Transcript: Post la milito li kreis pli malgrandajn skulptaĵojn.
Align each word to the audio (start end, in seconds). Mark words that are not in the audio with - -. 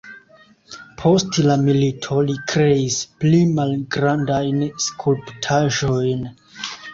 Post 1.01 1.35
la 1.47 1.57
milito 1.65 2.17
li 2.29 2.37
kreis 2.53 2.97
pli 3.25 3.43
malgrandajn 3.59 4.65
skulptaĵojn. 4.87 6.27